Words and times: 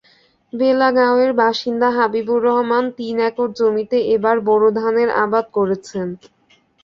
বেলাগাঁওয়ের 0.53 1.31
বাসিন্দা 1.39 1.89
হাবিবুর 1.97 2.41
রহমান 2.43 2.85
তিন 2.97 3.15
একর 3.29 3.49
জমিতে 3.59 3.97
এবার 4.15 4.37
বোরো 4.47 4.69
ধানের 4.77 5.09
আবাদ 5.23 5.45
করেছেন। 5.57 6.07